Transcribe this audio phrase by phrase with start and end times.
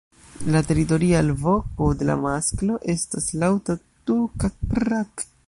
[0.53, 3.79] La teritoria alvoko de la masklo estas laŭta
[4.11, 5.29] "tuuk-a-prrak".